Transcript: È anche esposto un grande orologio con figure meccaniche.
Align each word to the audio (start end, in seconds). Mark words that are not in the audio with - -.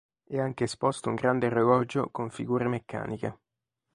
È 0.27 0.35
anche 0.39 0.63
esposto 0.63 1.09
un 1.09 1.13
grande 1.13 1.45
orologio 1.45 2.09
con 2.09 2.31
figure 2.31 2.67
meccaniche. 2.67 3.37